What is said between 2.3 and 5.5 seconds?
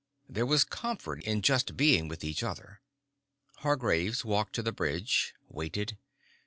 other. Hargraves walked to the bridge,